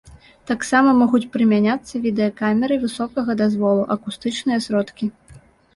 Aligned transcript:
Таксама 0.51 0.93
могуць 1.01 1.29
прымяняцца 1.35 2.03
відэакамеры 2.07 2.75
высокага 2.85 3.31
дазволу, 3.45 3.87
акустычныя 3.99 4.59
сродкі. 4.71 5.05